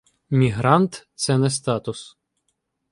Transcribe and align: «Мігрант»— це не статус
«Мігрант»— 0.29 1.09
це 1.15 1.37
не 1.37 1.49
статус 1.49 2.17